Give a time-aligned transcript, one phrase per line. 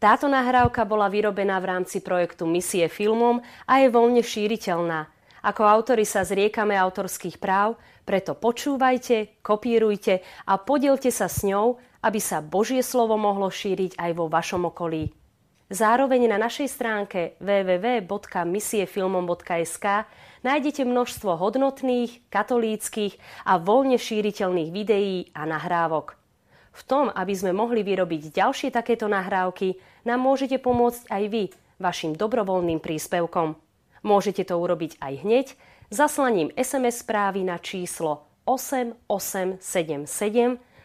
[0.00, 5.12] Táto nahrávka bola vyrobená v rámci projektu Misie filmom a je voľne šíriteľná.
[5.44, 7.76] Ako autori sa zriekame autorských práv,
[8.08, 14.10] preto počúvajte, kopírujte a podielte sa s ňou, aby sa Božie slovo mohlo šíriť aj
[14.16, 15.12] vo vašom okolí.
[15.68, 19.86] Zároveň na našej stránke www.misiefilmom.sk
[20.40, 26.16] nájdete množstvo hodnotných, katolíckých a voľne šíriteľných videí a nahrávok.
[26.70, 29.74] V tom, aby sme mohli vyrobiť ďalšie takéto nahrávky,
[30.04, 31.44] nám môžete pomôcť aj vy
[31.80, 33.56] vašim dobrovoľným príspevkom.
[34.00, 35.46] Môžete to urobiť aj hneď
[35.92, 39.60] zaslaním SMS správy na číslo 8877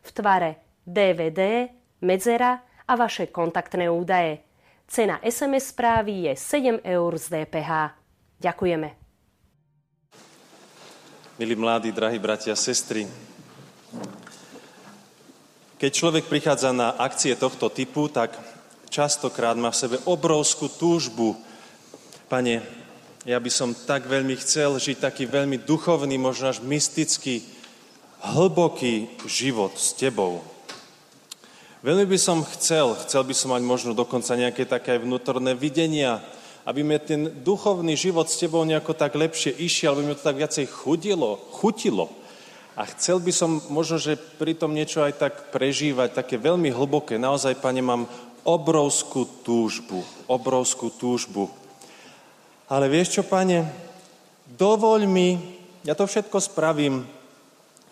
[0.00, 0.50] v tvare
[0.86, 1.68] DVD,
[2.02, 4.42] medzera a vaše kontaktné údaje.
[4.90, 7.94] Cena SMS správy je 7 eur z DPH.
[8.42, 8.88] Ďakujeme.
[11.38, 13.06] Milí mladí, drahí bratia a sestry,
[15.80, 18.36] keď človek prichádza na akcie tohto typu, tak
[18.90, 21.38] častokrát má v sebe obrovskú túžbu.
[22.26, 22.60] Pane,
[23.24, 27.46] ja by som tak veľmi chcel žiť taký veľmi duchovný, možno až mystický,
[28.20, 30.44] hlboký život s Tebou.
[31.80, 36.20] Veľmi by som chcel, chcel by som mať možno dokonca nejaké také vnútorné videnia,
[36.68, 40.36] aby mi ten duchovný život s tebou nejako tak lepšie išiel, aby mi to tak
[40.36, 42.12] viacej chudilo, chutilo.
[42.76, 47.16] A chcel by som možno, že pri tom niečo aj tak prežívať, také veľmi hlboké.
[47.16, 48.04] Naozaj, pane, mám
[48.44, 51.50] obrovskú túžbu, obrovskú túžbu.
[52.70, 53.66] Ale vieš čo, pane,
[54.56, 55.36] dovoľ mi,
[55.82, 57.04] ja to všetko spravím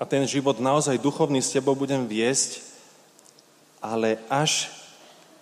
[0.00, 2.64] a ten život naozaj duchovný s tebou budem viesť,
[3.80, 4.72] ale až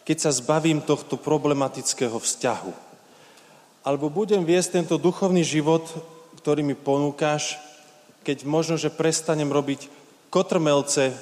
[0.09, 2.73] keď sa zbavím tohto problematického vzťahu.
[3.85, 5.85] Alebo budem viesť tento duchovný život,
[6.41, 7.61] ktorý mi ponúkaš,
[8.25, 9.93] keď možno, že prestanem robiť
[10.33, 11.13] kotrmelce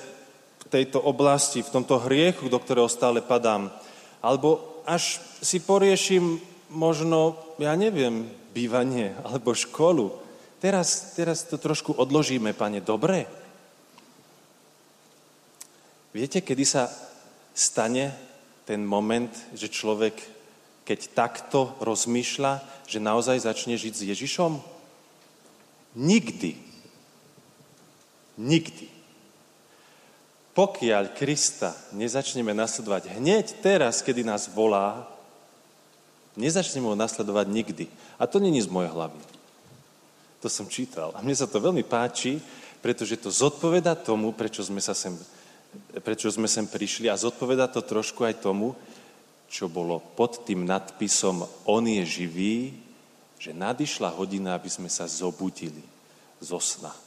[0.76, 3.72] tejto oblasti, v tomto hriechu, do ktorého stále padám.
[4.20, 6.36] Alebo až si poriešim
[6.68, 10.12] možno, ja neviem, bývanie alebo školu.
[10.60, 13.24] Teraz, teraz to trošku odložíme, pane, dobre?
[16.12, 16.88] Viete, kedy sa
[17.56, 18.12] stane
[18.68, 20.16] ten moment, že človek,
[20.84, 24.52] keď takto rozmýšľa, že naozaj začne žiť s Ježišom?
[25.96, 26.52] Nikdy.
[28.36, 28.95] Nikdy.
[30.56, 35.04] Pokiaľ Krista nezačneme nasledovať hneď teraz, kedy nás volá,
[36.32, 37.84] nezačneme ho nasledovať nikdy.
[38.16, 39.20] A to není z mojej hlavy.
[40.40, 41.12] To som čítal.
[41.12, 42.40] A mne sa to veľmi páči,
[42.80, 45.12] pretože to zodpoveda tomu, prečo sme sa sem
[46.00, 48.72] prečo sme sem prišli a zodpoveda to trošku aj tomu,
[49.46, 52.72] čo bolo pod tým nadpisom On je živý,
[53.36, 55.84] že nadišla hodina, aby sme sa zobudili
[56.40, 57.05] zo sna.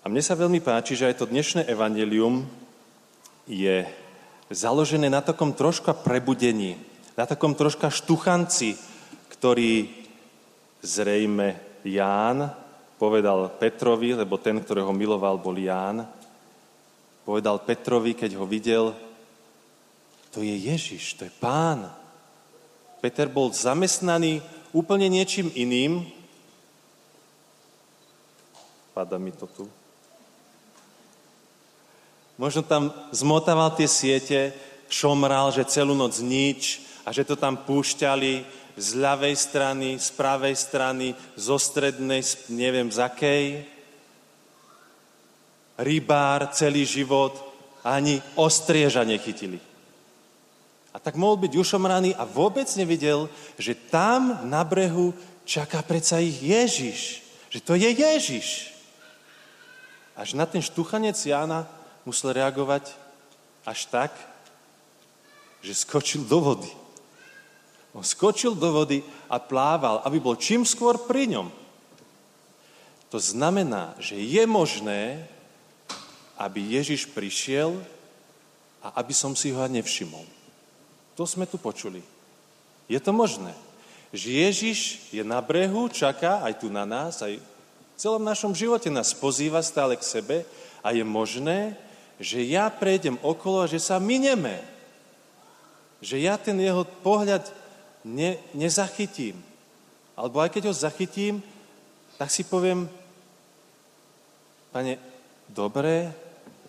[0.00, 2.48] A mne sa veľmi páči, že aj to dnešné evanelium
[3.44, 3.84] je
[4.48, 6.80] založené na takom troška prebudení,
[7.20, 8.80] na takom troška štuchanci,
[9.28, 9.92] ktorý
[10.80, 12.48] zrejme Ján
[12.96, 16.08] povedal Petrovi, lebo ten, ktorého miloval, bol Ján,
[17.24, 18.96] povedal Petrovi, keď ho videl,
[20.32, 21.92] to je Ježiš, to je pán.
[23.04, 24.40] Peter bol zamestnaný
[24.72, 26.08] úplne niečím iným.
[28.96, 29.79] Pada mi to tu.
[32.40, 34.56] Možno tam zmotával tie siete,
[34.88, 38.48] šomral, že celú noc nič a že to tam púšťali
[38.80, 43.44] z ľavej strany, z pravej strany, zo strednej, neviem z akej
[45.80, 47.36] rybár celý život
[47.84, 49.60] ani ostrieža nechytili.
[50.92, 55.12] A tak mohol byť ušomraný a vôbec nevidel, že tam na brehu
[55.44, 57.20] čaká predsa ich Ježiš.
[57.52, 58.48] Že to je Ježiš.
[60.16, 62.92] Až na ten štuchanec Jána musel reagovať
[63.64, 64.12] až tak,
[65.60, 66.72] že skočil do vody.
[67.92, 71.48] On skočil do vody a plával, aby bol čím skôr pri ňom.
[73.10, 75.26] To znamená, že je možné,
[76.38, 77.74] aby Ježiš prišiel
[78.80, 80.24] a aby som si ho nevšimol.
[81.18, 82.00] To sme tu počuli.
[82.86, 83.52] Je to možné,
[84.14, 84.78] že Ježiš
[85.10, 89.60] je na brehu, čaká aj tu na nás, aj v celom našom živote nás pozýva
[89.60, 90.36] stále k sebe
[90.80, 91.76] a je možné,
[92.20, 94.60] že ja prejdem okolo a že sa mineme.
[96.04, 97.48] Že ja ten jeho pohľad
[98.04, 99.40] ne, nezachytím.
[100.12, 101.40] Alebo aj keď ho zachytím,
[102.20, 102.84] tak si poviem,
[104.68, 105.00] pane,
[105.48, 106.12] dobre,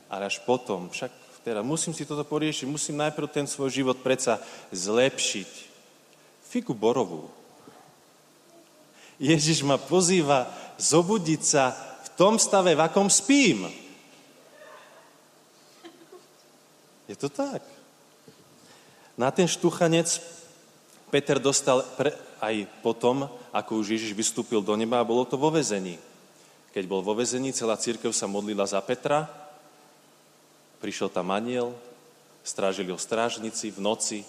[0.07, 0.87] ale až potom.
[0.87, 1.11] Však
[1.43, 4.39] teda musím si toto poriešiť, musím najprv ten svoj život predsa
[4.71, 5.51] zlepšiť.
[6.47, 7.27] Figu borovú.
[9.19, 10.47] Ježiš ma pozýva
[10.79, 13.80] zobudiť sa v tom stave, v akom spím.
[17.11, 17.59] Je to tak.
[19.19, 20.07] Na ten štuchanec
[21.11, 25.51] Peter dostal pre, aj potom, ako už Ježiš vystúpil do neba a bolo to vo
[25.51, 25.99] vezení.
[26.71, 29.27] Keď bol vo vezení, celá církev sa modlila za Petra,
[30.79, 31.75] prišiel tam aniel,
[32.47, 34.19] strážili ho strážnici v noci,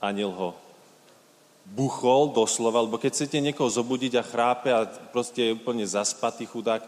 [0.00, 0.56] aniel ho
[1.68, 6.80] buchol doslova, lebo keď chcete niekoho zobudiť a chrápe a proste je úplne zaspatý chudák,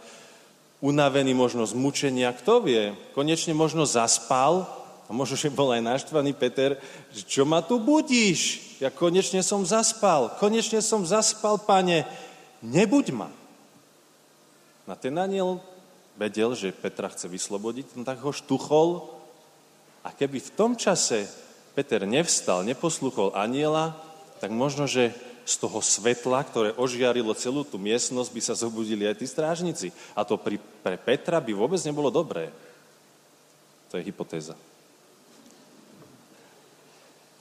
[0.81, 4.65] unavený možno z mučenia, kto vie, konečne možno zaspal
[5.07, 6.81] a možno, že bol aj naštvaný Peter,
[7.13, 8.73] že čo ma tu budíš?
[8.81, 12.09] Ja konečne som zaspal, konečne som zaspal, pane,
[12.65, 13.29] nebuď ma.
[14.89, 15.61] Na ten aniel
[16.17, 19.09] vedel, že Petra chce vyslobodiť, no tak ho štuchol.
[20.01, 21.29] A keby v tom čase
[21.77, 23.97] Peter nevstal, neposluchol aniela,
[24.41, 25.13] tak možno, že
[25.45, 29.89] z toho svetla, ktoré ožiarilo celú tú miestnosť, by sa zobudili aj tí strážnici.
[30.15, 32.53] A to pri, pre Petra by vôbec nebolo dobré.
[33.91, 34.55] To je hypotéza.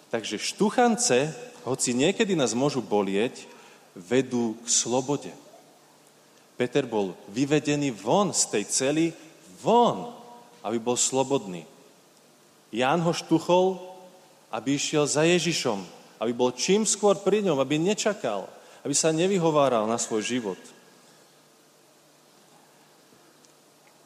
[0.10, 1.30] Takže štuchance,
[1.62, 3.46] hoci niekedy nás môžu bolieť,
[3.94, 5.30] vedú k slobode.
[6.58, 9.06] Peter bol vyvedený von z tej cely,
[9.62, 10.12] von,
[10.66, 11.64] aby bol slobodný.
[12.74, 13.80] Ján ho štuchol,
[14.50, 18.52] aby išiel za Ježišom, aby bol čím skôr pri ňom, aby nečakal,
[18.84, 20.60] aby sa nevyhováral na svoj život.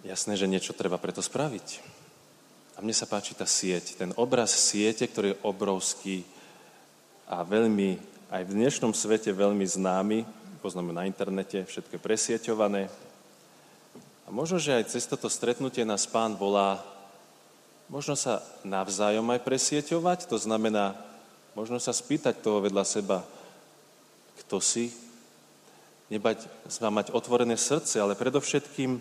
[0.05, 1.81] Jasné, že niečo treba preto spraviť.
[2.75, 6.17] A mne sa páči tá sieť, ten obraz siete, ktorý je obrovský
[7.29, 7.97] a veľmi,
[8.33, 10.25] aj v dnešnom svete veľmi známy,
[10.59, 12.89] poznáme na internete, všetko presieťované.
[14.25, 16.83] A možno, že aj cez toto stretnutie nás pán volá,
[17.87, 20.97] možno sa navzájom aj presieťovať, to znamená
[21.53, 23.21] Možno sa spýtať toho vedľa seba,
[24.41, 24.89] kto si,
[26.09, 26.49] nebať
[26.81, 28.97] má mať otvorené srdce, ale predovšetkým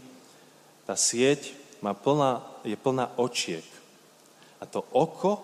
[0.85, 3.65] tá sieť má plná, je plná očiek.
[4.61, 5.41] A to oko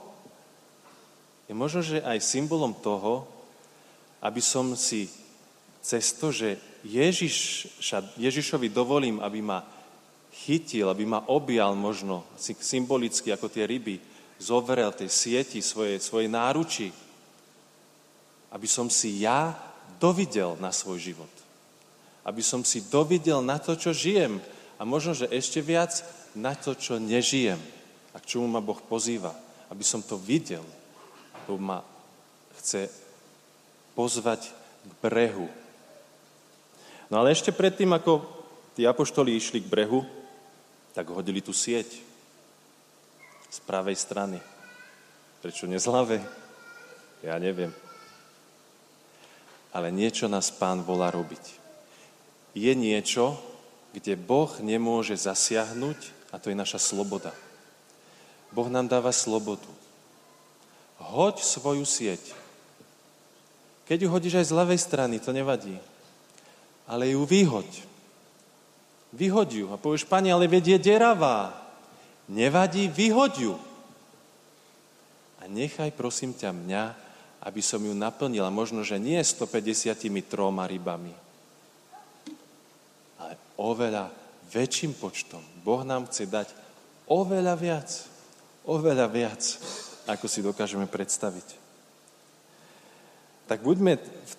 [1.49, 3.25] je možno, že aj symbolom toho,
[4.21, 5.09] aby som si
[5.81, 7.67] cez to, že Ježiš,
[8.21, 9.65] Ježišovi dovolím, aby ma
[10.45, 13.97] chytil, aby ma objal možno symbolicky ako tie ryby,
[14.39, 16.95] zovrel tej sieti svoje, svoje náruči,
[18.55, 19.53] aby som si ja
[19.99, 21.31] dovidel na svoj život.
[22.23, 24.39] Aby som si dovidel na to, čo žijem
[24.79, 26.01] a možno, že ešte viac
[26.39, 27.59] na to, čo nežijem
[28.15, 29.35] a k čomu ma Boh pozýva.
[29.69, 30.65] Aby som to videl,
[31.45, 31.85] lebo ma
[32.63, 32.89] chce
[33.93, 34.49] pozvať
[34.87, 35.51] k brehu.
[37.11, 38.25] No ale ešte predtým, ako
[38.79, 40.07] tí apoštoli išli k brehu,
[40.95, 42.09] tak hodili tú sieť
[43.49, 44.39] z pravej strany.
[45.41, 46.23] Prečo nie z ľavej?
[47.23, 47.73] Ja neviem.
[49.73, 51.59] Ale niečo nás pán volá robiť.
[52.57, 53.37] Je niečo,
[53.93, 57.33] kde Boh nemôže zasiahnuť a to je naša sloboda.
[58.53, 59.69] Boh nám dáva slobodu.
[60.99, 62.35] Hoď svoju sieť.
[63.89, 65.77] Keď ju hodíš aj z ľavej strany, to nevadí.
[66.85, 67.69] Ale ju vyhoď.
[69.17, 71.68] Vyhoď ju a povieš, pani, ale vedie deravá.
[72.29, 73.55] Nevadí, vyhoď ju.
[75.41, 76.85] A nechaj, prosím ťa, mňa,
[77.41, 78.53] aby som ju naplnila.
[78.53, 80.13] Možno, že nie 153
[80.45, 81.15] rybami,
[83.17, 84.13] ale oveľa
[84.53, 85.41] väčším počtom.
[85.65, 86.49] Boh nám chce dať
[87.09, 87.89] oveľa viac,
[88.69, 89.43] oveľa viac,
[90.05, 91.57] ako si dokážeme predstaviť.
[93.49, 94.33] Tak buďme v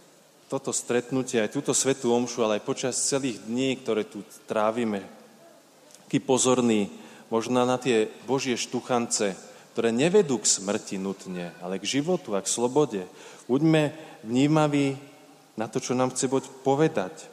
[0.50, 5.06] toto stretnutie, aj túto svetú omšu, ale aj počas celých dní, ktoré tu trávime,
[6.06, 6.90] taký pozorný,
[7.30, 9.38] možno na tie Božie štuchance,
[9.74, 13.06] ktoré nevedú k smrti nutne, ale k životu a k slobode.
[13.48, 13.96] Buďme
[14.26, 14.98] vnímaví
[15.56, 17.30] na to, čo nám chce Boh povedať.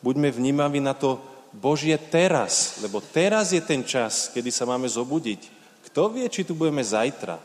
[0.00, 1.20] Buďme vnímaví na to
[1.54, 5.40] Božie teraz, lebo teraz je ten čas, kedy sa máme zobudiť.
[5.90, 7.38] Kto vie, či tu budeme zajtra?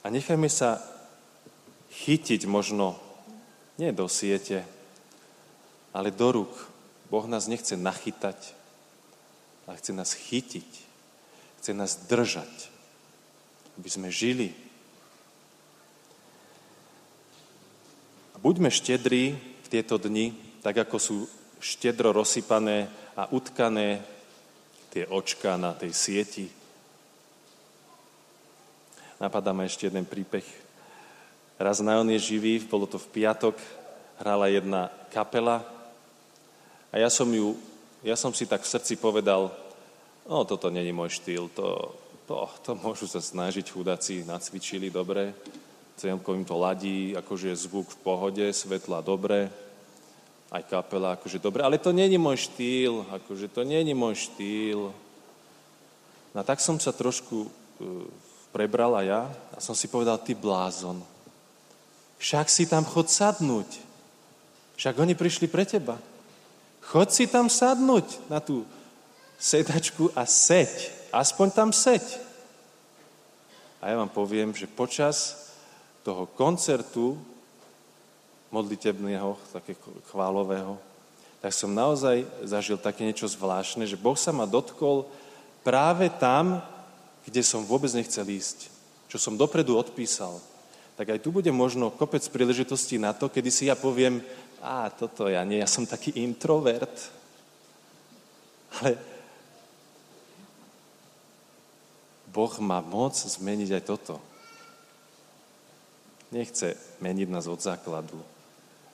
[0.00, 0.80] A nechajme sa
[1.92, 2.96] chytiť možno
[3.76, 4.64] nie do siete,
[5.92, 6.52] ale do rúk.
[7.12, 8.57] Boh nás nechce nachytať,
[9.68, 10.70] ale chce nás chytiť.
[11.60, 12.72] Chce nás držať,
[13.76, 14.56] aby sme žili.
[18.32, 20.32] A buďme štedrí v tieto dni,
[20.64, 21.16] tak ako sú
[21.60, 24.00] štedro rozsypané a utkané
[24.88, 26.46] tie očka na tej sieti.
[29.20, 30.46] Napadá ma ešte jeden príbeh.
[31.58, 33.58] Raz na on je živý, bolo to v piatok,
[34.22, 35.66] hrala jedna kapela
[36.88, 37.58] a ja som ju
[38.02, 39.50] ja som si tak v srdci povedal,
[40.28, 41.94] no toto není môj štýl, to,
[42.30, 45.34] to, to môžu sa snažiť chudáci, nacvičili dobre,
[45.98, 49.50] celko im to ladí, akože je zvuk v pohode, svetla dobre,
[50.48, 54.94] aj kapela, akože dobre, ale to není môj štýl, akože to není môj štýl.
[56.32, 57.50] No tak som sa trošku uh,
[58.54, 61.02] prebral a ja a som si povedal, ty blázon.
[62.18, 63.68] Však si tam chod sadnúť.
[64.78, 65.98] Však oni prišli pre teba.
[66.88, 68.64] Chod si tam sadnúť na tú
[69.36, 70.88] sedačku a seď.
[71.12, 72.00] Aspoň tam seď.
[73.84, 75.48] A ja vám poviem, že počas
[76.00, 77.20] toho koncertu
[78.48, 79.76] modlitebného, také
[80.08, 80.80] chválového,
[81.44, 85.04] tak som naozaj zažil také niečo zvláštne, že Boh sa ma dotkol
[85.60, 86.64] práve tam,
[87.28, 88.72] kde som vôbec nechcel ísť,
[89.12, 90.40] čo som dopredu odpísal.
[90.96, 94.24] Tak aj tu bude možno kopec príležitostí na to, kedy si ja poviem,
[94.62, 96.94] a toto ja nie, ja som taký introvert.
[98.78, 98.98] Ale
[102.28, 104.14] Boh má moc zmeniť aj toto.
[106.28, 108.20] Nechce meniť nás od základu.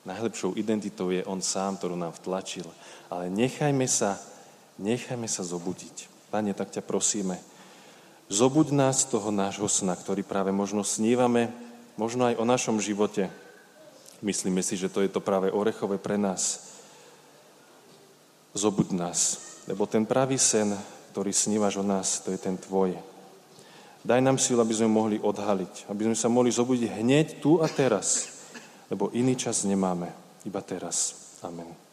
[0.05, 2.69] Najlepšou identitou je On sám, ktorú nám vtlačil.
[3.11, 4.21] Ale nechajme sa,
[4.79, 6.13] nechajme sa zobudiť.
[6.31, 7.41] Pane, tak ťa prosíme,
[8.29, 11.51] zobuď nás z toho nášho sna, ktorý práve možno snívame,
[11.97, 13.31] možno aj o našom živote.
[14.23, 16.75] Myslíme si, že to je to práve orechové pre nás.
[18.55, 19.19] Zobuď nás,
[19.67, 20.71] lebo ten pravý sen,
[21.11, 22.95] ktorý snívaš o nás, to je ten tvoj.
[24.05, 27.67] Daj nám silu, aby sme mohli odhaliť, aby sme sa mohli zobudiť hneď tu a
[27.67, 28.31] teraz,
[28.93, 30.13] lebo iný čas nemáme,
[30.45, 31.17] iba teraz.
[31.41, 31.85] Amen.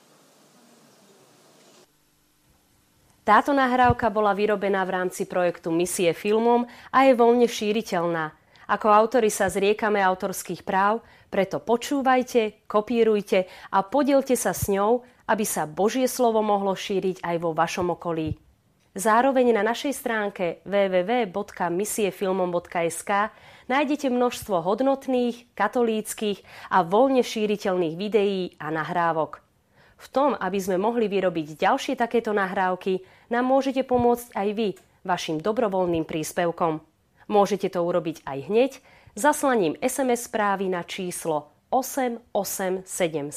[3.22, 8.34] Táto nahrávka bola vyrobená v rámci projektu Misie filmom a je voľne šíriteľná.
[8.72, 15.44] Ako autori sa zriekame autorských práv, preto počúvajte, kopírujte a podielte sa s ňou, aby
[15.44, 18.40] sa Božie slovo mohlo šíriť aj vo vašom okolí.
[18.96, 23.12] Zároveň na našej stránke www.misiefilmom.sk
[23.68, 26.40] nájdete množstvo hodnotných, katolíckých
[26.72, 29.44] a voľne šíriteľných videí a nahrávok.
[29.96, 34.76] V tom, aby sme mohli vyrobiť ďalšie takéto nahrávky, nám môžete pomôcť aj vy
[35.08, 36.91] vašim dobrovoľným príspevkom.
[37.32, 38.72] Môžete to urobiť aj hneď
[39.16, 43.32] zaslaním SMS správy na číslo 8877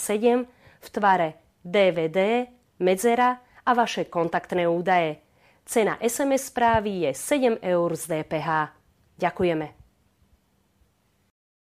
[0.82, 2.50] v tvare DVD,
[2.82, 5.22] medzera a vaše kontaktné údaje.
[5.62, 8.74] Cena SMS správy je 7 eur z DPH.
[9.16, 9.83] Ďakujeme.